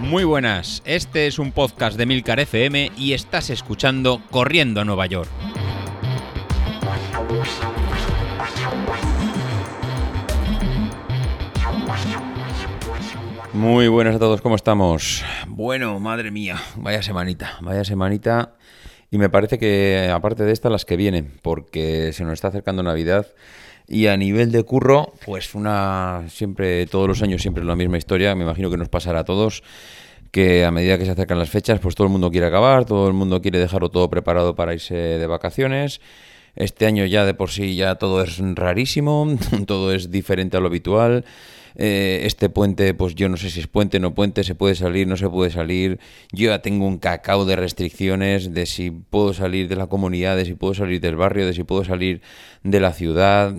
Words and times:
Muy 0.00 0.24
buenas, 0.24 0.82
este 0.86 1.26
es 1.26 1.38
un 1.38 1.52
podcast 1.52 1.98
de 1.98 2.06
Milcar 2.06 2.40
FM 2.40 2.92
y 2.96 3.12
estás 3.12 3.50
escuchando 3.50 4.22
Corriendo 4.30 4.80
a 4.80 4.84
Nueva 4.84 5.04
York. 5.06 5.28
Muy 13.52 13.88
buenas 13.88 14.16
a 14.16 14.18
todos, 14.18 14.40
¿cómo 14.40 14.56
estamos? 14.56 15.24
Bueno, 15.46 16.00
madre 16.00 16.30
mía, 16.30 16.56
vaya 16.76 17.02
semanita, 17.02 17.58
vaya 17.60 17.84
semanita. 17.84 18.54
Y 19.10 19.18
me 19.18 19.28
parece 19.28 19.58
que 19.58 20.10
aparte 20.12 20.44
de 20.44 20.52
esta, 20.52 20.70
las 20.70 20.84
que 20.84 20.96
vienen, 20.96 21.38
porque 21.42 22.12
se 22.12 22.24
nos 22.24 22.34
está 22.34 22.48
acercando 22.48 22.82
Navidad 22.82 23.26
y 23.88 24.06
a 24.06 24.16
nivel 24.16 24.52
de 24.52 24.62
curro, 24.62 25.14
pues 25.24 25.54
una 25.54 26.24
siempre, 26.28 26.86
todos 26.86 27.08
los 27.08 27.22
años 27.22 27.40
siempre 27.40 27.62
es 27.62 27.66
la 27.66 27.74
misma 27.74 27.96
historia, 27.96 28.34
me 28.34 28.44
imagino 28.44 28.70
que 28.70 28.76
nos 28.76 28.90
pasará 28.90 29.20
a 29.20 29.24
todos, 29.24 29.62
que 30.30 30.66
a 30.66 30.70
medida 30.70 30.98
que 30.98 31.06
se 31.06 31.12
acercan 31.12 31.38
las 31.38 31.48
fechas, 31.48 31.80
pues 31.80 31.94
todo 31.94 32.06
el 32.06 32.12
mundo 32.12 32.30
quiere 32.30 32.46
acabar, 32.46 32.84
todo 32.84 33.08
el 33.08 33.14
mundo 33.14 33.40
quiere 33.40 33.58
dejarlo 33.58 33.88
todo 33.88 34.10
preparado 34.10 34.54
para 34.54 34.74
irse 34.74 34.94
de 34.94 35.26
vacaciones. 35.26 36.02
Este 36.54 36.86
año 36.86 37.06
ya 37.06 37.24
de 37.24 37.34
por 37.34 37.50
sí 37.50 37.76
ya 37.76 37.94
todo 37.94 38.22
es 38.22 38.38
rarísimo, 38.38 39.26
todo 39.66 39.92
es 39.92 40.10
diferente 40.10 40.58
a 40.58 40.60
lo 40.60 40.66
habitual. 40.66 41.24
Eh, 41.80 42.26
este 42.26 42.48
puente, 42.48 42.92
pues 42.92 43.14
yo 43.14 43.28
no 43.28 43.36
sé 43.36 43.50
si 43.50 43.60
es 43.60 43.68
puente, 43.68 44.00
no 44.00 44.12
puente, 44.12 44.42
se 44.42 44.56
puede 44.56 44.74
salir, 44.74 45.06
no 45.06 45.16
se 45.16 45.28
puede 45.28 45.52
salir. 45.52 46.00
Yo 46.32 46.50
ya 46.50 46.60
tengo 46.60 46.84
un 46.84 46.98
cacao 46.98 47.44
de 47.44 47.54
restricciones 47.54 48.52
de 48.52 48.66
si 48.66 48.90
puedo 48.90 49.32
salir 49.32 49.68
de 49.68 49.76
la 49.76 49.86
comunidad, 49.86 50.36
de 50.36 50.44
si 50.44 50.54
puedo 50.54 50.74
salir 50.74 51.00
del 51.00 51.14
barrio, 51.14 51.46
de 51.46 51.54
si 51.54 51.62
puedo 51.62 51.84
salir 51.84 52.20
de 52.64 52.80
la 52.80 52.92
ciudad, 52.92 53.54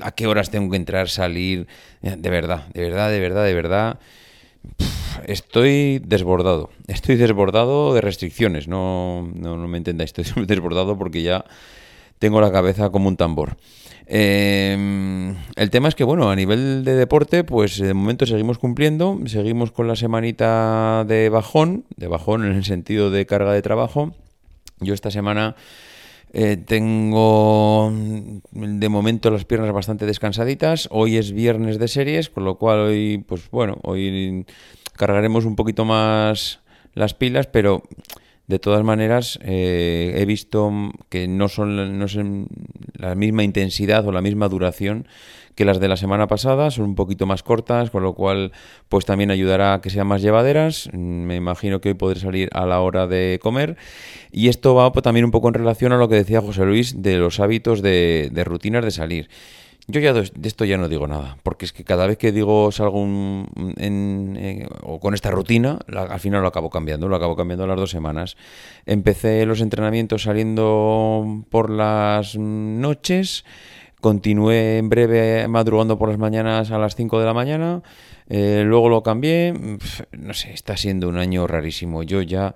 a 0.00 0.12
qué 0.12 0.26
horas 0.26 0.50
tengo 0.50 0.70
que 0.70 0.78
entrar, 0.78 1.10
salir. 1.10 1.66
Eh, 2.02 2.16
de 2.18 2.30
verdad, 2.30 2.66
de 2.68 2.80
verdad, 2.80 3.10
de 3.10 3.20
verdad, 3.20 3.44
de 3.44 3.54
verdad. 3.54 3.98
Estoy 5.26 5.98
desbordado, 5.98 6.70
estoy 6.86 7.16
desbordado 7.16 7.92
de 7.92 8.00
restricciones, 8.00 8.68
no, 8.68 9.30
no, 9.34 9.58
no 9.58 9.68
me 9.68 9.76
entendáis, 9.76 10.14
estoy 10.16 10.46
desbordado 10.46 10.96
porque 10.96 11.22
ya 11.22 11.44
tengo 12.18 12.40
la 12.40 12.52
cabeza 12.52 12.90
como 12.90 13.08
un 13.08 13.16
tambor. 13.16 13.56
Eh, 14.10 15.34
el 15.56 15.70
tema 15.70 15.88
es 15.88 15.94
que, 15.94 16.04
bueno, 16.04 16.30
a 16.30 16.36
nivel 16.36 16.82
de 16.84 16.94
deporte, 16.94 17.44
pues 17.44 17.78
de 17.78 17.92
momento 17.92 18.24
seguimos 18.24 18.58
cumpliendo, 18.58 19.18
seguimos 19.26 19.70
con 19.70 19.86
la 19.86 19.96
semanita 19.96 21.04
de 21.06 21.28
bajón, 21.28 21.84
de 21.96 22.08
bajón 22.08 22.44
en 22.46 22.52
el 22.52 22.64
sentido 22.64 23.10
de 23.10 23.26
carga 23.26 23.52
de 23.52 23.60
trabajo. 23.60 24.14
Yo 24.80 24.94
esta 24.94 25.10
semana 25.10 25.56
eh, 26.32 26.56
tengo 26.56 27.92
de 27.92 28.88
momento 28.88 29.30
las 29.30 29.44
piernas 29.44 29.72
bastante 29.72 30.06
descansaditas. 30.06 30.88
Hoy 30.90 31.18
es 31.18 31.32
viernes 31.32 31.78
de 31.78 31.88
series, 31.88 32.30
con 32.30 32.44
lo 32.44 32.56
cual 32.56 32.78
hoy, 32.78 33.24
pues 33.26 33.50
bueno, 33.50 33.78
hoy 33.82 34.46
cargaremos 34.96 35.44
un 35.44 35.54
poquito 35.54 35.84
más 35.84 36.60
las 36.94 37.12
pilas, 37.12 37.46
pero 37.46 37.82
de 38.48 38.58
todas 38.58 38.82
maneras, 38.82 39.38
eh, 39.42 40.14
he 40.16 40.24
visto 40.24 40.72
que 41.10 41.28
no 41.28 41.48
son, 41.48 41.98
no 41.98 42.08
son 42.08 42.48
la 42.94 43.14
misma 43.14 43.44
intensidad 43.44 44.06
o 44.06 44.12
la 44.12 44.22
misma 44.22 44.48
duración 44.48 45.06
que 45.54 45.64
las 45.64 45.80
de 45.80 45.88
la 45.88 45.96
semana 45.96 46.28
pasada, 46.28 46.70
son 46.70 46.84
un 46.84 46.94
poquito 46.94 47.26
más 47.26 47.42
cortas, 47.42 47.90
con 47.90 48.04
lo 48.04 48.14
cual 48.14 48.52
pues 48.88 49.04
también 49.04 49.32
ayudará 49.32 49.74
a 49.74 49.80
que 49.80 49.90
sean 49.90 50.06
más 50.06 50.22
llevaderas. 50.22 50.88
Me 50.92 51.34
imagino 51.34 51.80
que 51.80 51.88
hoy 51.88 51.94
podré 51.94 52.20
salir 52.20 52.48
a 52.52 52.64
la 52.64 52.80
hora 52.80 53.08
de 53.08 53.40
comer. 53.42 53.76
Y 54.30 54.46
esto 54.46 54.76
va 54.76 54.92
pues, 54.92 55.02
también 55.02 55.24
un 55.24 55.32
poco 55.32 55.48
en 55.48 55.54
relación 55.54 55.92
a 55.92 55.96
lo 55.96 56.08
que 56.08 56.14
decía 56.14 56.40
José 56.40 56.64
Luis 56.64 57.02
de 57.02 57.16
los 57.16 57.40
hábitos 57.40 57.82
de, 57.82 58.30
de 58.30 58.44
rutinas 58.44 58.84
de 58.84 58.92
salir. 58.92 59.28
Yo 59.90 60.00
ya 60.00 60.12
de 60.12 60.30
esto 60.42 60.66
ya 60.66 60.76
no 60.76 60.86
digo 60.86 61.06
nada, 61.06 61.38
porque 61.42 61.64
es 61.64 61.72
que 61.72 61.82
cada 61.82 62.06
vez 62.06 62.18
que 62.18 62.30
digo 62.30 62.70
salgo 62.72 63.02
en, 63.04 64.68
o 64.82 65.00
con 65.00 65.14
esta 65.14 65.30
rutina, 65.30 65.78
al 65.88 66.20
final 66.20 66.42
lo 66.42 66.48
acabo 66.48 66.68
cambiando, 66.68 67.08
lo 67.08 67.16
acabo 67.16 67.36
cambiando 67.36 67.66
las 67.66 67.78
dos 67.78 67.90
semanas. 67.90 68.36
Empecé 68.84 69.46
los 69.46 69.62
entrenamientos 69.62 70.24
saliendo 70.24 71.42
por 71.48 71.70
las 71.70 72.36
noches, 72.36 73.46
continué 74.02 74.76
en 74.76 74.90
breve 74.90 75.48
madrugando 75.48 75.96
por 75.96 76.10
las 76.10 76.18
mañanas 76.18 76.70
a 76.70 76.76
las 76.76 76.94
5 76.94 77.18
de 77.18 77.24
la 77.24 77.32
mañana, 77.32 77.82
eh, 78.28 78.64
luego 78.66 78.90
lo 78.90 79.02
cambié, 79.02 79.54
no 80.12 80.34
sé, 80.34 80.52
está 80.52 80.76
siendo 80.76 81.08
un 81.08 81.16
año 81.16 81.46
rarísimo. 81.46 82.02
Yo 82.02 82.20
ya 82.20 82.54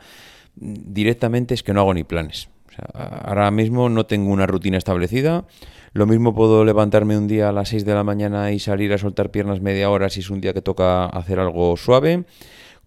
directamente 0.55 1.55
es 1.55 1.63
que 1.63 1.73
no 1.73 1.81
hago 1.81 1.95
ni 1.95 2.05
planes. 2.05 2.52
Ahora 2.95 3.51
mismo 3.51 3.89
no 3.89 4.07
tengo 4.07 4.31
una 4.31 4.47
rutina 4.47 4.79
establecida. 4.79 5.45
Lo 5.93 6.07
mismo 6.07 6.35
puedo 6.35 6.65
levantarme 6.65 7.19
un 7.19 7.29
día 7.29 7.51
a 7.51 7.53
las 7.53 7.69
6 7.69 7.85
de 7.85 7.95
la 7.95 8.03
mañana 8.03 8.51
y 8.51 8.59
salir 8.59 8.93
a 8.93 8.99
soltar 8.99 9.31
piernas 9.31 9.61
media 9.61 9.91
hora 9.91 10.09
si 10.09 10.21
es 10.21 10.31
un 10.31 10.41
día 10.41 10.55
que 10.55 10.63
toca 10.63 11.05
hacer 11.05 11.39
algo 11.39 11.77
suave. 11.77 12.25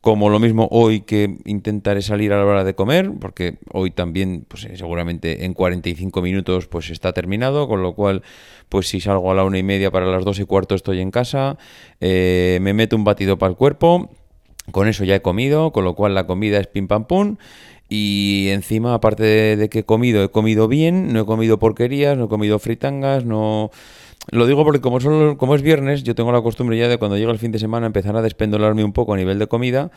Como 0.01 0.29
lo 0.29 0.39
mismo 0.39 0.67
hoy 0.69 1.01
que 1.01 1.37
intentaré 1.45 2.03
salir 2.03 2.31
a 2.31 2.37
la 2.37 2.45
hora 2.45 2.63
de 2.63 2.75
comer, 2.75 3.11
porque 3.19 3.57
hoy 3.73 3.89
también, 3.89 4.45
pues 4.47 4.65
eh, 4.65 4.77
seguramente 4.77 5.45
en 5.45 5.55
45 5.55 6.21
minutos 6.21 6.67
pues 6.67 6.91
está 6.91 7.11
terminado, 7.11 7.67
con 7.67 7.81
lo 7.81 7.93
cual, 7.95 8.21
pues 8.69 8.87
si 8.87 8.99
salgo 9.01 9.31
a 9.31 9.35
la 9.35 9.43
una 9.43 9.57
y 9.57 9.63
media 9.63 9.89
para 9.89 10.05
las 10.05 10.23
dos 10.23 10.39
y 10.39 10.45
cuarto 10.45 10.75
estoy 10.75 10.99
en 10.99 11.09
casa, 11.09 11.57
eh, 12.01 12.59
me 12.61 12.73
meto 12.73 12.95
un 12.95 13.03
batido 13.03 13.39
para 13.39 13.49
el 13.49 13.55
cuerpo, 13.55 14.11
con 14.71 14.87
eso 14.87 15.03
ya 15.03 15.15
he 15.15 15.21
comido, 15.21 15.71
con 15.71 15.83
lo 15.83 15.95
cual 15.95 16.13
la 16.13 16.27
comida 16.27 16.59
es 16.59 16.67
pim 16.67 16.87
pam 16.87 17.05
pum 17.05 17.37
y 17.89 18.47
encima, 18.49 18.93
aparte 18.93 19.23
de, 19.23 19.69
que 19.69 19.79
he 19.79 19.83
comido, 19.83 20.23
he 20.23 20.29
comido 20.29 20.67
bien, 20.67 21.13
no 21.13 21.21
he 21.21 21.25
comido 21.25 21.59
porquerías, 21.59 22.17
no 22.17 22.25
he 22.25 22.29
comido 22.29 22.59
fritangas, 22.59 23.25
no... 23.25 23.71
Lo 24.31 24.47
digo 24.47 24.63
porque 24.63 24.81
como, 24.81 24.97
como 25.37 25.55
es 25.55 25.61
viernes, 25.61 26.03
yo 26.03 26.15
tengo 26.15 26.31
la 26.31 26.41
costumbre 26.41 26.77
ya 26.77 26.87
de 26.87 26.97
cuando 26.97 27.15
llega 27.15 27.31
el 27.31 27.37
fin 27.37 27.51
de 27.51 27.59
semana 27.59 27.85
empezar 27.85 28.15
a 28.17 28.23
despendolarme 28.23 28.83
un 28.83 28.91
poco 28.91 29.13
a 29.13 29.17
nivel 29.17 29.37
de 29.37 29.45
comida 29.45 29.91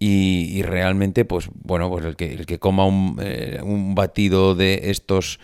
y, 0.00 0.62
realmente, 0.62 1.24
pues 1.24 1.48
bueno, 1.54 1.88
pues 1.88 2.04
el 2.04 2.16
que, 2.16 2.32
el 2.32 2.46
que 2.46 2.58
coma 2.58 2.86
un, 2.86 3.18
eh, 3.20 3.60
un 3.62 3.94
batido 3.94 4.54
de 4.54 4.90
estos 4.90 5.40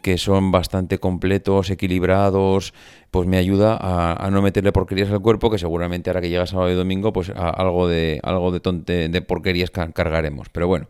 que 0.00 0.16
son 0.16 0.50
bastante 0.50 0.98
completos, 0.98 1.70
equilibrados, 1.70 2.72
pues 3.10 3.28
me 3.28 3.36
ayuda 3.36 3.76
a, 3.80 4.30
no 4.30 4.40
meterle 4.40 4.72
porquerías 4.72 5.10
al 5.10 5.20
cuerpo, 5.20 5.50
que 5.50 5.58
seguramente 5.58 6.10
ahora 6.10 6.20
que 6.20 6.30
llega 6.30 6.46
sábado 6.46 6.70
y 6.70 6.74
domingo, 6.74 7.12
pues 7.12 7.30
algo 7.30 7.88
de 7.88 8.20
algo 8.22 8.52
de, 8.52 8.60
tonte, 8.60 9.08
de 9.08 9.22
porquerías 9.22 9.70
cargaremos. 9.70 10.48
Pero 10.48 10.66
bueno, 10.66 10.88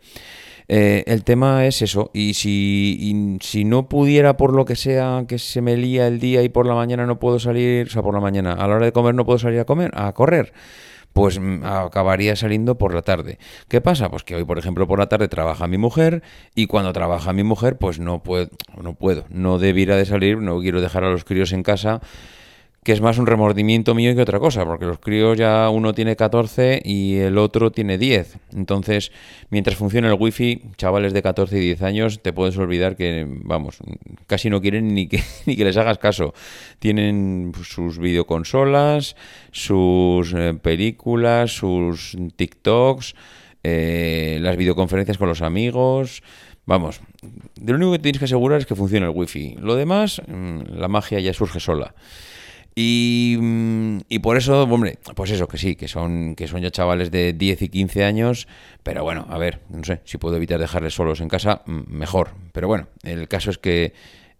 eh, 0.69 1.03
el 1.07 1.25
tema 1.25 1.67
es 1.67 1.83
eso. 1.83 2.11
Y 2.15 2.35
si, 2.35 3.39
si 3.41 3.65
no 3.65 3.89
pudiera, 3.89 4.37
por 4.37 4.55
lo 4.55 4.65
que 4.65 4.77
sea, 4.77 5.25
que 5.27 5.39
se 5.39 5.61
me 5.61 5.77
lía 5.77 6.07
el 6.07 6.21
día 6.21 6.43
y 6.43 6.49
por 6.49 6.67
la 6.67 6.75
mañana 6.75 7.07
no 7.07 7.19
puedo 7.19 7.41
salir, 7.41 7.89
o 7.89 7.91
sea, 7.91 8.03
por 8.03 8.15
la 8.15 8.21
mañana, 8.21 8.53
a 8.53 8.69
la 8.69 8.77
hora 8.77 8.85
de 8.85 8.93
comer 8.93 9.15
no 9.15 9.25
puedo 9.25 9.39
salir 9.39 9.59
a 9.59 9.65
comer, 9.65 9.91
a 9.95 10.13
correr 10.13 10.53
pues 11.13 11.39
mm, 11.39 11.65
acabaría 11.65 12.37
saliendo 12.37 12.79
por 12.79 12.95
la 12.95 13.03
tarde. 13.03 13.39
¿Qué 13.69 13.81
pasa? 13.81 14.11
Pues 14.11 14.23
que 14.23 14.37
hoy, 14.37 14.45
por 14.45 14.59
ejemplo, 14.59 14.87
por 14.87 14.99
la 14.99 15.09
tarde 15.09 15.29
trabaja 15.29 15.67
mi 15.67 15.79
mujer 15.79 16.23
y 16.55 16.67
cuando 16.67 16.93
trabaja 16.93 17.33
mi 17.33 17.43
mujer, 17.43 17.77
pues 17.79 17.99
no 17.99 18.23
puedo, 18.23 18.49
no 18.81 18.95
puedo, 18.95 19.25
no 19.29 19.59
debiera 19.59 19.97
de 19.97 20.05
salir, 20.07 20.39
no 20.39 20.61
quiero 20.61 20.81
dejar 20.81 21.05
a 21.05 21.11
los 21.11 21.25
críos 21.25 21.53
en 21.53 21.63
casa 21.63 22.01
que 22.91 22.95
es 22.95 23.01
más 23.01 23.19
un 23.19 23.27
remordimiento 23.29 23.95
mío 23.95 24.17
que 24.17 24.23
otra 24.23 24.41
cosa, 24.41 24.65
porque 24.65 24.85
los 24.85 24.99
críos 24.99 25.39
ya 25.39 25.71
uno 25.71 25.95
tiene 25.95 26.17
14 26.17 26.83
y 26.85 27.19
el 27.19 27.39
otro 27.39 27.71
tiene 27.71 27.99
10. 27.99 28.39
Entonces, 28.53 29.13
mientras 29.49 29.77
funcione 29.77 30.09
el 30.09 30.17
wifi, 30.19 30.61
chavales 30.77 31.13
de 31.13 31.23
14 31.23 31.57
y 31.57 31.61
10 31.61 31.83
años, 31.83 32.21
te 32.21 32.33
puedes 32.33 32.59
olvidar 32.59 32.97
que, 32.97 33.25
vamos, 33.45 33.79
casi 34.27 34.51
no 34.51 34.61
quieren 34.61 34.93
ni 34.93 35.07
que, 35.07 35.23
ni 35.47 35.55
que 35.55 35.63
les 35.63 35.77
hagas 35.77 35.99
caso. 35.99 36.35
Tienen 36.81 37.53
sus 37.63 38.01
videoconsolas, 38.01 39.15
sus 39.53 40.35
eh, 40.35 40.59
películas, 40.61 41.53
sus 41.53 42.19
TikToks, 42.35 43.15
eh, 43.63 44.39
las 44.41 44.57
videoconferencias 44.57 45.17
con 45.17 45.29
los 45.29 45.43
amigos. 45.43 46.25
Vamos, 46.67 47.01
de 47.55 47.73
lo 47.73 47.77
único 47.77 47.93
que 47.93 48.01
tienes 48.01 48.19
que 48.19 48.25
asegurar 48.25 48.59
es 48.59 48.67
que 48.67 48.75
funcione 48.75 49.07
el 49.07 49.13
wifi. 49.15 49.55
Lo 49.61 49.77
demás, 49.77 50.21
mm, 50.27 50.77
la 50.77 50.89
magia 50.89 51.21
ya 51.21 51.33
surge 51.33 51.61
sola. 51.61 51.95
Mm, 52.77 53.99
y, 54.09 54.19
por 54.21 54.37
eso, 54.37 54.63
hombre, 54.63 54.99
pues 55.15 55.31
eso, 55.31 55.49
que 55.49 55.59
sí, 55.59 55.77
que 55.77 55.89
son, 55.89 56.35
que 56.35 56.47
son 56.47 56.63
ya 56.63 56.71
chavales 56.71 57.11
de 57.11 57.33
10 57.33 57.63
y 57.63 57.69
15 57.69 58.05
años, 58.05 58.49
pero 58.83 59.03
bueno, 59.03 59.27
a 59.29 59.39
ver, 59.39 59.61
no 59.69 59.85
sé, 59.85 60.01
si 60.05 60.19
puedo 60.19 60.37
evitar 60.37 60.59
dejarles 60.59 60.95
solos 60.95 61.21
en 61.21 61.29
casa, 61.29 61.63
mm, 61.67 61.83
mejor. 61.89 62.31
Pero 62.53 62.69
bueno, 62.69 62.89
el 63.03 63.29
caso 63.29 63.51
es 63.51 63.59
que 63.59 63.93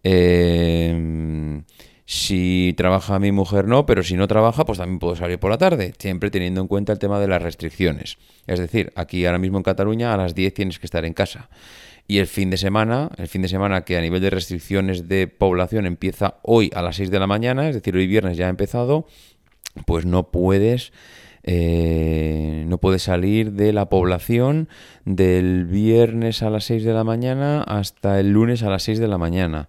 eh, 0.03 1.61
si 2.05 2.73
trabaja 2.75 3.19
mi 3.19 3.31
mujer 3.31 3.67
no, 3.67 3.85
pero 3.85 4.03
si 4.03 4.15
no 4.15 4.27
trabaja, 4.27 4.65
pues 4.65 4.79
también 4.79 4.99
puedo 4.99 5.15
salir 5.15 5.39
por 5.39 5.51
la 5.51 5.57
tarde, 5.57 5.93
siempre 5.97 6.29
teniendo 6.29 6.61
en 6.61 6.67
cuenta 6.67 6.91
el 6.91 6.99
tema 6.99 7.19
de 7.19 7.27
las 7.27 7.41
restricciones. 7.41 8.17
Es 8.47 8.59
decir, 8.59 8.91
aquí 8.95 9.25
ahora 9.25 9.37
mismo 9.37 9.57
en 9.57 9.63
Cataluña 9.63 10.13
a 10.13 10.17
las 10.17 10.35
10 10.35 10.53
tienes 10.53 10.79
que 10.79 10.87
estar 10.87 11.05
en 11.05 11.13
casa. 11.13 11.49
Y 12.07 12.17
el 12.17 12.27
fin 12.27 12.49
de 12.49 12.57
semana, 12.57 13.09
el 13.17 13.27
fin 13.27 13.41
de 13.41 13.47
semana 13.47 13.85
que 13.85 13.97
a 13.97 14.01
nivel 14.01 14.21
de 14.21 14.29
restricciones 14.29 15.07
de 15.07 15.27
población 15.27 15.85
empieza 15.85 16.37
hoy 16.43 16.69
a 16.73 16.81
las 16.81 16.97
6 16.97 17.09
de 17.09 17.19
la 17.19 17.27
mañana, 17.27 17.69
es 17.69 17.75
decir, 17.75 17.95
hoy 17.95 18.07
viernes 18.07 18.37
ya 18.37 18.47
ha 18.47 18.49
empezado, 18.49 19.07
pues 19.85 20.05
no 20.05 20.31
puedes 20.31 20.91
eh, 21.43 22.65
no 22.67 22.77
puedes 22.77 23.03
salir 23.03 23.53
de 23.53 23.73
la 23.73 23.89
población 23.89 24.69
del 25.05 25.65
viernes 25.65 26.43
a 26.43 26.49
las 26.49 26.65
6 26.65 26.83
de 26.83 26.93
la 26.93 27.03
mañana 27.03 27.63
hasta 27.63 28.19
el 28.19 28.31
lunes 28.31 28.61
a 28.63 28.69
las 28.69 28.83
6 28.83 28.99
de 28.99 29.07
la 29.07 29.17
mañana. 29.17 29.67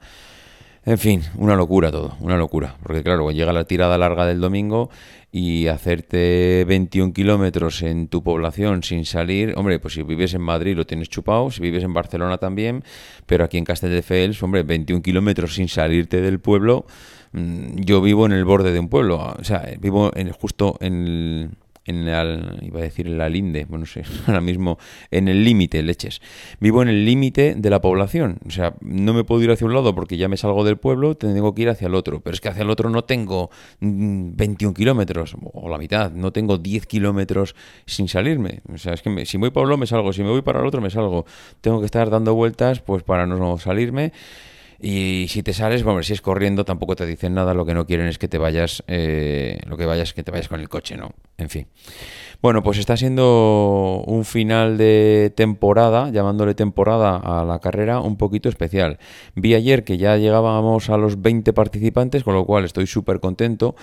En 0.84 0.98
fin, 0.98 1.22
una 1.36 1.54
locura 1.54 1.92
todo, 1.92 2.16
una 2.18 2.36
locura. 2.36 2.76
Porque 2.82 3.04
claro, 3.04 3.30
llega 3.30 3.52
la 3.52 3.64
tirada 3.64 3.96
larga 3.98 4.26
del 4.26 4.40
domingo 4.40 4.90
y 5.30 5.68
hacerte 5.68 6.64
21 6.66 7.12
kilómetros 7.12 7.82
en 7.82 8.08
tu 8.08 8.24
población 8.24 8.82
sin 8.82 9.04
salir, 9.04 9.54
hombre, 9.56 9.78
pues 9.78 9.94
si 9.94 10.02
vives 10.02 10.34
en 10.34 10.42
Madrid 10.42 10.76
lo 10.76 10.84
tienes 10.84 11.08
chupado, 11.08 11.52
si 11.52 11.62
vives 11.62 11.84
en 11.84 11.94
Barcelona 11.94 12.36
también, 12.38 12.82
pero 13.26 13.44
aquí 13.44 13.58
en 13.58 13.64
Castelldefels, 13.64 14.42
hombre, 14.42 14.64
21 14.64 15.02
kilómetros 15.02 15.54
sin 15.54 15.68
salirte 15.68 16.20
del 16.20 16.40
pueblo, 16.40 16.84
mm, 17.32 17.76
yo 17.76 18.02
vivo 18.02 18.26
en 18.26 18.32
el 18.32 18.44
borde 18.44 18.72
de 18.72 18.80
un 18.80 18.88
pueblo, 18.88 19.34
o 19.38 19.44
sea, 19.44 19.64
vivo 19.80 20.10
en, 20.14 20.32
justo 20.32 20.76
en 20.80 21.06
el 21.06 21.50
en 21.84 22.04
la, 22.06 22.56
iba 22.62 22.80
a 22.80 22.82
decir 22.82 23.06
en 23.06 23.18
la 23.18 23.28
linde, 23.28 23.64
bueno, 23.64 23.86
sé, 23.86 24.02
ahora 24.26 24.40
mismo 24.40 24.78
en 25.10 25.28
el 25.28 25.44
límite, 25.44 25.82
leches. 25.82 26.20
Vivo 26.60 26.82
en 26.82 26.88
el 26.88 27.04
límite 27.04 27.54
de 27.54 27.70
la 27.70 27.80
población, 27.80 28.38
o 28.46 28.50
sea, 28.50 28.74
no 28.80 29.14
me 29.14 29.24
puedo 29.24 29.42
ir 29.42 29.50
hacia 29.50 29.66
un 29.66 29.74
lado 29.74 29.94
porque 29.94 30.16
ya 30.16 30.28
me 30.28 30.36
salgo 30.36 30.64
del 30.64 30.76
pueblo, 30.76 31.16
tengo 31.16 31.54
que 31.54 31.62
ir 31.62 31.68
hacia 31.68 31.86
el 31.88 31.94
otro, 31.94 32.20
pero 32.20 32.34
es 32.34 32.40
que 32.40 32.48
hacia 32.48 32.62
el 32.62 32.70
otro 32.70 32.90
no 32.90 33.04
tengo 33.04 33.50
21 33.80 34.70
mm, 34.70 34.74
kilómetros, 34.74 35.36
o 35.52 35.68
la 35.68 35.78
mitad, 35.78 36.12
no 36.12 36.32
tengo 36.32 36.58
10 36.58 36.86
kilómetros 36.86 37.54
sin 37.86 38.08
salirme, 38.08 38.60
o 38.72 38.78
sea, 38.78 38.92
es 38.92 39.02
que 39.02 39.26
si 39.26 39.38
voy 39.38 39.50
para 39.50 39.66
uno 39.66 39.76
me 39.76 39.86
salgo, 39.86 40.12
si 40.12 40.22
me 40.22 40.30
voy 40.30 40.42
para 40.42 40.60
el 40.60 40.66
otro 40.66 40.80
me 40.80 40.90
salgo, 40.90 41.26
tengo 41.60 41.80
que 41.80 41.86
estar 41.86 42.10
dando 42.10 42.34
vueltas 42.34 42.80
pues 42.80 43.02
para 43.02 43.26
no 43.26 43.58
salirme 43.58 44.12
y 44.82 45.26
si 45.28 45.44
te 45.44 45.52
sales, 45.52 45.84
bueno, 45.84 46.02
si 46.02 46.12
es 46.12 46.20
corriendo, 46.20 46.64
tampoco 46.64 46.96
te 46.96 47.06
dicen 47.06 47.34
nada. 47.34 47.54
Lo 47.54 47.64
que 47.64 47.72
no 47.72 47.86
quieren 47.86 48.08
es 48.08 48.18
que 48.18 48.26
te 48.26 48.36
vayas, 48.36 48.82
eh, 48.88 49.58
lo 49.66 49.76
que 49.76 49.86
vayas, 49.86 50.12
que 50.12 50.24
te 50.24 50.32
vayas 50.32 50.48
con 50.48 50.58
el 50.58 50.68
coche, 50.68 50.96
¿no? 50.96 51.12
En 51.38 51.48
fin. 51.48 51.68
Bueno, 52.42 52.64
pues 52.64 52.78
está 52.78 52.96
siendo 52.96 54.02
un 54.04 54.24
final 54.24 54.76
de 54.76 55.32
temporada, 55.36 56.10
llamándole 56.10 56.54
temporada 56.54 57.16
a 57.16 57.44
la 57.44 57.60
carrera, 57.60 58.00
un 58.00 58.16
poquito 58.16 58.48
especial. 58.48 58.98
Vi 59.36 59.54
ayer 59.54 59.84
que 59.84 59.96
ya 59.96 60.16
llegábamos 60.16 60.90
a 60.90 60.96
los 60.96 61.22
20 61.22 61.52
participantes, 61.52 62.24
con 62.24 62.34
lo 62.34 62.44
cual 62.44 62.64
estoy 62.64 62.88
súper 62.88 63.20
contento, 63.20 63.76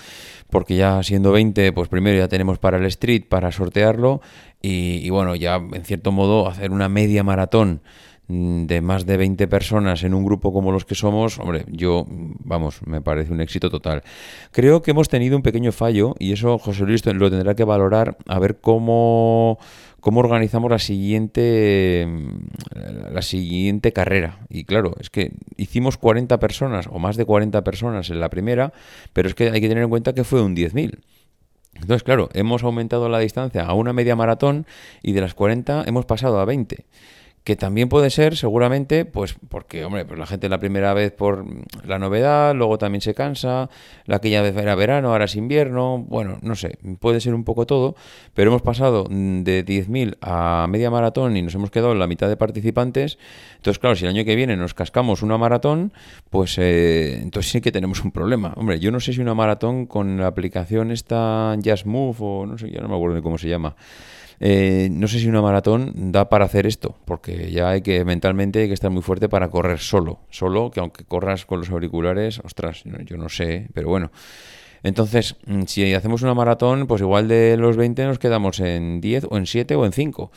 porque 0.50 0.76
ya 0.76 1.02
siendo 1.04 1.32
20, 1.32 1.72
pues 1.72 1.88
primero 1.88 2.18
ya 2.18 2.28
tenemos 2.28 2.60
para 2.60 2.78
el 2.78 2.86
street, 2.88 3.30
para 3.30 3.54
sortearlo, 3.54 4.20
y, 4.62 5.10
bueno, 5.10 5.36
ya 5.36 5.56
en 5.56 5.86
cierto 5.86 6.12
modo 6.12 6.50
hacer 6.50 6.72
una 6.72 6.90
media 6.90 7.24
maratón 7.24 7.82
de 8.30 8.82
más 8.82 9.08
de 9.08 9.18
20 9.18 9.48
personas 9.48 10.04
en 10.04 10.14
un 10.14 10.24
grupo 10.24 10.54
como 10.54 10.72
los 10.72 10.86
que 10.86 10.94
somos, 10.94 11.40
hombre, 11.40 11.66
yo, 11.68 12.06
vamos, 12.08 12.80
me 12.86 13.02
parece 13.02 13.34
un 13.34 13.42
éxito 13.42 13.72
total. 13.72 14.04
Creo 14.52 14.84
que 14.84 14.92
hemos 14.92 15.10
tenido 15.10 15.36
un 15.36 15.42
pequeño 15.42 15.72
fallo 15.72 16.16
y 16.20 16.32
eso 16.32 16.60
José 16.60 16.84
Luis 16.86 17.04
lo 17.08 17.32
tendrá 17.32 17.56
que 17.56 17.64
valorar 17.64 18.18
a 18.28 18.38
ver 18.38 18.60
cómo, 18.62 19.58
cómo 20.00 20.20
organizamos 20.20 20.70
la 20.70 20.78
siguiente, 20.78 22.06
mm, 22.08 23.14
la 23.14 23.22
siguiente 23.24 23.94
carrera. 23.94 24.46
Y 24.48 24.64
claro, 24.64 24.94
es 25.00 25.10
que 25.10 25.32
hicimos 25.58 25.98
40 25.98 26.40
personas 26.40 26.88
o 26.88 27.00
más 27.00 27.18
de 27.18 27.26
40 27.26 27.64
personas 27.64 28.12
en 28.12 28.20
la 28.20 28.30
primera, 28.30 28.74
pero 29.12 29.28
es 29.28 29.34
que 29.34 29.50
hay 29.50 29.60
que 29.60 29.70
tener 29.70 29.84
en 29.84 29.90
cuenta 29.90 30.14
que 30.14 30.24
fue 30.24 30.44
un 30.44 30.56
10.000. 30.56 31.00
Entonces, 31.74 32.04
claro, 32.04 32.30
hemos 32.34 32.64
aumentado 32.64 33.10
la 33.10 33.18
distancia 33.18 33.64
a 33.64 33.74
una 33.74 33.92
media 33.92 34.16
maratón 34.16 34.68
y 35.02 35.14
de 35.14 35.22
las 35.22 35.34
40 35.34 35.86
hemos 35.88 36.06
pasado 36.06 36.40
a 36.40 36.46
20 36.46 36.86
que 37.50 37.56
también 37.56 37.90
puede 37.90 38.12
ser 38.12 38.38
seguramente 38.38 39.06
pues 39.06 39.34
porque 39.50 39.84
hombre 39.84 40.06
pues 40.06 40.20
la 40.20 40.28
gente 40.28 40.48
la 40.50 40.60
primera 40.60 40.94
vez 40.94 41.12
por 41.12 41.44
la 41.84 41.98
novedad 41.98 42.54
luego 42.54 42.78
también 42.78 43.02
se 43.02 43.16
cansa 43.16 43.72
la 44.06 44.18
aquella 44.18 44.44
vez 44.44 44.56
era 44.56 44.76
verano 44.76 45.10
ahora 45.14 45.26
es 45.26 45.36
invierno 45.36 45.98
bueno 45.98 46.38
no 46.44 46.54
sé 46.54 46.78
puede 47.00 47.20
ser 47.20 47.34
un 47.34 47.44
poco 47.44 47.66
todo 47.66 47.96
pero 48.36 48.52
hemos 48.52 48.62
pasado 48.62 49.06
de 49.10 49.66
10.000 49.66 50.18
a 50.22 50.68
media 50.70 50.92
maratón 50.92 51.38
y 51.38 51.42
nos 51.42 51.56
hemos 51.56 51.72
quedado 51.72 51.92
en 51.92 51.98
la 51.98 52.06
mitad 52.06 52.30
de 52.30 52.38
participantes 52.38 53.18
entonces 53.56 53.80
claro 53.80 53.96
si 53.96 54.06
el 54.06 54.12
año 54.12 54.26
que 54.26 54.36
viene 54.36 54.56
nos 54.56 54.76
cascamos 54.76 55.24
una 55.24 55.40
maratón 55.40 55.92
pues 56.30 56.56
eh, 56.60 57.20
entonces 57.20 57.52
sí 57.52 57.62
que 57.62 57.72
tenemos 57.72 58.04
un 58.04 58.12
problema. 58.12 58.54
Hombre 58.58 58.80
yo 58.80 58.92
no 58.92 59.00
sé 59.00 59.12
si 59.12 59.22
una 59.22 59.34
maratón 59.34 59.88
con 59.88 60.18
la 60.18 60.28
aplicación 60.28 60.92
esta 60.92 61.58
Just 61.66 61.88
Move 61.88 62.18
o 62.20 62.46
no 62.46 62.60
sé 62.60 62.70
ya 62.70 62.82
no 62.82 62.90
me 62.90 62.96
acuerdo 62.96 63.16
ni 63.16 63.24
cómo 63.24 63.40
se 63.40 63.50
llama 63.50 63.76
eh, 64.40 64.90
no 64.92 65.08
sé 65.08 65.20
si 65.20 65.28
una 65.28 65.42
maratón 65.42 66.12
da 66.12 66.30
para 66.30 66.46
hacer 66.46 66.66
esto, 66.66 66.96
porque 67.06 67.52
ya 67.52 67.70
hay 67.70 67.82
que 67.82 68.06
mentalmente 68.06 68.62
hay 68.62 68.68
que 68.68 68.74
estar 68.74 68.92
muy 68.92 69.02
fuerte 69.02 69.28
para 69.28 69.50
correr 69.50 69.80
solo. 69.80 70.20
Solo 70.30 70.72
que 70.72 70.80
aunque 70.80 71.04
corras 71.04 71.46
con 71.46 71.60
los 71.60 71.70
auriculares, 71.70 72.40
ostras, 72.40 72.84
yo 73.06 73.18
no 73.18 73.30
sé, 73.30 73.68
pero 73.74 73.90
bueno. 73.90 74.12
Entonces, 74.84 75.36
mm, 75.46 75.64
si 75.64 75.94
hacemos 75.94 76.22
una 76.22 76.34
maratón, 76.34 76.88
pues 76.88 77.02
igual 77.02 77.28
de 77.28 77.58
los 77.58 77.76
20 77.76 78.06
nos 78.06 78.20
quedamos 78.20 78.60
en 78.60 79.02
10 79.02 79.26
o 79.30 79.38
en 79.38 79.46
7 79.46 79.76
o 79.76 79.86
en 79.86 79.92
5. 79.92 80.32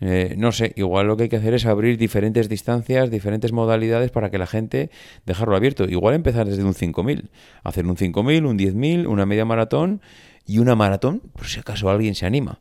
Eh, 0.00 0.34
no 0.38 0.50
sé, 0.52 0.72
igual 0.76 1.06
lo 1.06 1.16
que 1.16 1.24
hay 1.24 1.28
que 1.28 1.36
hacer 1.36 1.54
es 1.54 1.66
abrir 1.66 1.98
diferentes 1.98 2.48
distancias, 2.48 3.10
diferentes 3.10 3.52
modalidades 3.52 4.10
para 4.10 4.30
que 4.30 4.38
la 4.38 4.46
gente 4.46 4.90
dejarlo 5.26 5.56
abierto. 5.56 5.84
Igual 5.84 6.14
empezar 6.14 6.46
desde 6.46 6.64
un 6.64 6.74
5.000, 6.74 7.28
hacer 7.64 7.86
un 7.86 7.96
5.000, 7.96 8.46
un 8.46 8.58
10.000, 8.58 9.06
una 9.06 9.26
media 9.26 9.44
maratón 9.44 10.00
y 10.46 10.58
una 10.58 10.74
maratón, 10.74 11.20
por 11.34 11.46
si 11.46 11.60
acaso 11.60 11.90
alguien 11.90 12.14
se 12.14 12.26
anima. 12.26 12.60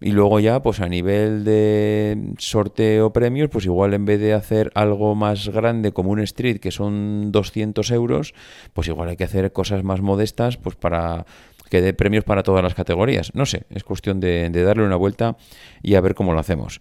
Y 0.00 0.12
luego 0.12 0.40
ya, 0.40 0.60
pues 0.62 0.80
a 0.80 0.88
nivel 0.88 1.44
de 1.44 2.34
sorteo 2.38 3.12
premios, 3.14 3.48
pues 3.48 3.64
igual 3.64 3.94
en 3.94 4.04
vez 4.04 4.20
de 4.20 4.34
hacer 4.34 4.70
algo 4.74 5.14
más 5.14 5.48
grande 5.48 5.92
como 5.92 6.10
un 6.10 6.20
street, 6.20 6.58
que 6.60 6.70
son 6.70 7.32
200 7.32 7.90
euros, 7.92 8.34
pues 8.74 8.88
igual 8.88 9.08
hay 9.08 9.16
que 9.16 9.24
hacer 9.24 9.52
cosas 9.52 9.84
más 9.84 10.02
modestas, 10.02 10.58
pues 10.58 10.76
para 10.76 11.24
que 11.70 11.80
dé 11.80 11.94
premios 11.94 12.24
para 12.24 12.42
todas 12.42 12.62
las 12.62 12.74
categorías. 12.74 13.34
No 13.34 13.46
sé, 13.46 13.64
es 13.70 13.84
cuestión 13.84 14.20
de, 14.20 14.50
darle 14.50 14.84
una 14.84 14.96
vuelta 14.96 15.36
y 15.82 15.94
a 15.94 16.00
ver 16.00 16.14
cómo 16.14 16.32
lo 16.32 16.38
hacemos. 16.38 16.80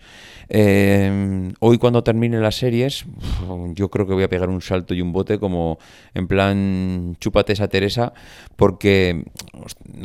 Eh, 0.50 1.52
hoy 1.60 1.78
cuando 1.78 2.04
termine 2.04 2.40
las 2.40 2.56
series, 2.56 3.06
yo 3.74 3.90
creo 3.90 4.06
que 4.08 4.14
voy 4.14 4.24
a 4.24 4.30
pegar 4.30 4.50
un 4.50 4.62
salto 4.62 4.94
y 4.94 5.02
un 5.02 5.12
bote 5.12 5.40
como 5.40 5.80
en 6.14 6.28
plan 6.28 7.18
chúpate 7.20 7.54
esa 7.54 7.68
Teresa, 7.68 8.14
porque, 8.56 9.26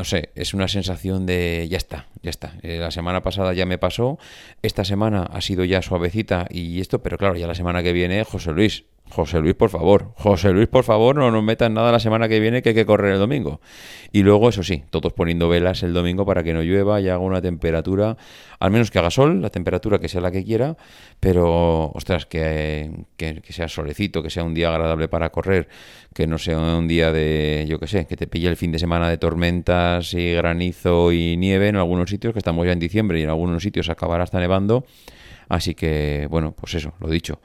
no 0.00 0.04
sé, 0.04 0.30
es 0.34 0.54
una 0.54 0.66
sensación 0.66 1.26
de 1.26 1.68
ya 1.70 1.76
está, 1.76 2.06
ya 2.22 2.30
está. 2.30 2.54
Eh, 2.62 2.78
la 2.78 2.90
semana 2.90 3.20
pasada 3.20 3.52
ya 3.52 3.66
me 3.66 3.76
pasó, 3.76 4.18
esta 4.62 4.82
semana 4.82 5.24
ha 5.24 5.42
sido 5.42 5.62
ya 5.62 5.82
suavecita 5.82 6.46
y 6.48 6.80
esto, 6.80 7.02
pero 7.02 7.18
claro, 7.18 7.36
ya 7.36 7.46
la 7.46 7.54
semana 7.54 7.82
que 7.82 7.92
viene, 7.92 8.24
José 8.24 8.52
Luis, 8.52 8.84
José 9.10 9.40
Luis, 9.40 9.54
por 9.54 9.70
favor. 9.70 10.12
José 10.16 10.52
Luis, 10.52 10.68
por 10.68 10.84
favor, 10.84 11.16
no 11.16 11.30
nos 11.30 11.42
metan 11.42 11.74
nada 11.74 11.90
la 11.90 11.98
semana 11.98 12.28
que 12.28 12.38
viene 12.38 12.62
que 12.62 12.70
hay 12.70 12.74
que 12.74 12.86
correr 12.86 13.14
el 13.14 13.18
domingo. 13.18 13.60
Y 14.12 14.22
luego, 14.22 14.48
eso 14.48 14.62
sí, 14.62 14.84
todos 14.90 15.12
poniendo 15.12 15.48
velas 15.48 15.82
el 15.82 15.92
domingo 15.92 16.24
para 16.24 16.44
que 16.44 16.54
no 16.54 16.62
llueva 16.62 17.00
y 17.00 17.08
haga 17.08 17.18
una 17.18 17.42
temperatura, 17.42 18.16
al 18.60 18.70
menos 18.70 18.90
que 18.90 19.00
haga 19.00 19.10
sol, 19.10 19.42
la 19.42 19.50
temperatura 19.50 19.98
que 19.98 20.08
sea 20.08 20.20
la 20.20 20.30
que 20.30 20.44
quiera, 20.44 20.76
pero, 21.18 21.90
ostras, 21.92 22.26
que, 22.26 23.04
que, 23.16 23.42
sea 23.48 23.68
solecito, 23.68 24.22
que 24.22 24.30
sea 24.30 24.44
un 24.44 24.54
día 24.54 24.68
agradable 24.68 25.08
para 25.08 25.30
correr, 25.30 25.68
que 26.14 26.28
no 26.28 26.38
sea 26.38 26.58
un 26.58 26.86
día 26.86 27.12
de, 27.12 27.66
yo 27.68 27.80
qué 27.80 27.88
sé, 27.88 28.06
que 28.06 28.16
te 28.16 28.28
pille 28.28 28.48
el 28.48 28.56
fin 28.56 28.70
de 28.70 28.78
semana 28.78 29.10
de 29.10 29.18
tormentas 29.18 30.14
y 30.14 30.32
granizo 30.34 31.12
y 31.12 31.36
nieve 31.36 31.68
en 31.68 31.76
algunos 31.76 32.10
sitios, 32.10 32.32
que 32.32 32.38
estamos 32.38 32.64
ya 32.64 32.72
en 32.72 32.78
diciembre 32.78 33.18
y 33.18 33.24
en 33.24 33.30
algunos 33.30 33.62
sitios 33.62 33.88
acabará 33.88 34.22
hasta 34.22 34.38
nevando. 34.38 34.84
Así 35.50 35.74
que, 35.74 36.26
bueno, 36.30 36.52
pues 36.52 36.74
eso, 36.74 36.94
lo 37.00 37.10
dicho. 37.10 37.40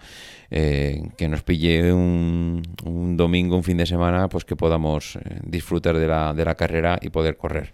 Eh, 0.52 1.10
que 1.18 1.28
nos 1.28 1.42
pille 1.42 1.92
un, 1.92 2.62
domingo, 3.18 3.58
un 3.58 3.64
fin 3.64 3.78
de 3.78 3.86
semana, 3.86 4.30
pues 4.30 4.46
que 4.46 4.56
podamos 4.56 5.18
eh, 5.18 5.40
disfrutar 5.44 5.98
de 5.98 6.08
la, 6.08 6.34
de 6.34 6.46
la 6.46 6.56
carrera 6.56 7.00
y 7.02 7.10
poder 7.10 7.36
correr. 7.36 7.72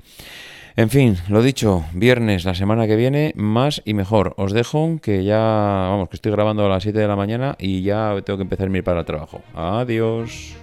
En 0.77 0.89
fin, 0.89 1.17
lo 1.27 1.43
dicho, 1.43 1.83
viernes 1.93 2.45
la 2.45 2.55
semana 2.55 2.87
que 2.87 2.95
viene, 2.95 3.33
más 3.35 3.81
y 3.83 3.93
mejor. 3.93 4.33
Os 4.37 4.53
dejo 4.53 4.99
que 5.01 5.25
ya, 5.25 5.37
vamos, 5.37 6.07
que 6.07 6.15
estoy 6.15 6.31
grabando 6.31 6.65
a 6.65 6.69
las 6.69 6.83
7 6.83 6.97
de 6.97 7.07
la 7.07 7.17
mañana 7.17 7.57
y 7.59 7.81
ya 7.81 8.15
tengo 8.25 8.37
que 8.37 8.43
empezar 8.43 8.69
a 8.69 8.77
ir 8.77 8.83
para 8.83 9.01
el 9.01 9.05
trabajo. 9.05 9.41
Adiós. 9.53 10.55